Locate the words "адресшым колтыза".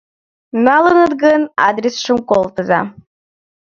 1.67-2.81